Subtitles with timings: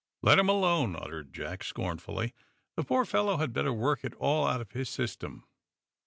[0.23, 2.33] "Let him alone," uttered Jack, scornfully.
[2.75, 5.43] "The poor fellow had better work it all out of his system."